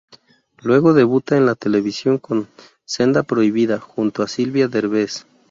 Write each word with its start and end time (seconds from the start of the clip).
Luego 0.63 0.93
debuta 0.95 1.37
en 1.37 1.45
la 1.45 1.53
televisión 1.53 2.17
con 2.17 2.47
"Senda 2.85 3.21
prohibida", 3.21 3.79
junto 3.79 4.23
a 4.23 4.27
Silvia 4.27 4.67
Derbez. 4.67 5.27